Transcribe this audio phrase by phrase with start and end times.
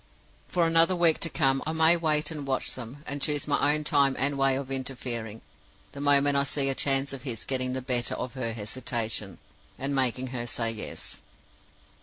[0.47, 3.83] For another week to come, I may wait and watch them, and choose my own
[3.83, 5.43] time and way of interfering
[5.91, 9.37] the moment I see a chance of his getting the better of her hesitation,
[9.77, 11.19] and making her say Yes.